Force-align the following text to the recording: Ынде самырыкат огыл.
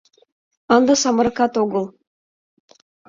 Ынде 0.75 0.93
самырыкат 1.03 1.53
огыл. 1.63 1.85